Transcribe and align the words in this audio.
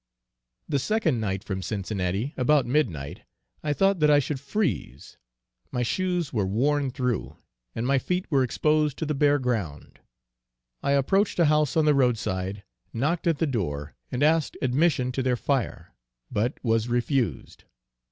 The 0.67 0.79
second 0.79 1.19
night 1.19 1.43
from 1.43 1.61
Cincinnati, 1.61 2.33
about 2.35 2.65
midnight, 2.65 3.21
I 3.61 3.71
thought 3.71 3.99
that 3.99 4.09
I 4.09 4.17
should 4.17 4.39
freeze; 4.39 5.19
my 5.71 5.83
shoes 5.83 6.33
were 6.33 6.47
worn 6.47 6.89
through, 6.89 7.37
and 7.75 7.85
my 7.85 7.99
feet 7.99 8.25
were 8.31 8.41
exposed 8.43 8.97
to 8.97 9.05
the 9.05 9.13
bare 9.13 9.37
ground. 9.37 9.99
I 10.81 10.93
approached 10.93 11.37
a 11.37 11.45
house 11.45 11.77
on 11.77 11.85
the 11.85 11.93
road 11.93 12.17
side, 12.17 12.63
knocked 12.91 13.27
at 13.27 13.37
the 13.37 13.45
door, 13.45 13.93
and 14.11 14.23
asked 14.23 14.57
admission 14.59 15.11
to 15.11 15.21
their 15.21 15.37
fire, 15.37 15.93
but 16.31 16.57
was 16.63 16.87
refused. 16.89 17.65